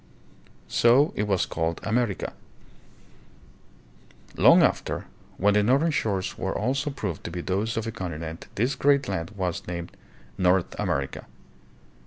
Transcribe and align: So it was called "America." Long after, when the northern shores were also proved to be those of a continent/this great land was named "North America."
So 0.67 1.13
it 1.15 1.27
was 1.27 1.45
called 1.45 1.79
"America." 1.83 2.33
Long 4.35 4.63
after, 4.63 5.05
when 5.37 5.53
the 5.53 5.61
northern 5.61 5.91
shores 5.91 6.39
were 6.39 6.57
also 6.57 6.89
proved 6.89 7.23
to 7.25 7.29
be 7.29 7.41
those 7.41 7.77
of 7.77 7.85
a 7.85 7.91
continent/this 7.91 8.73
great 8.73 9.07
land 9.07 9.29
was 9.35 9.67
named 9.67 9.91
"North 10.39 10.73
America." 10.79 11.27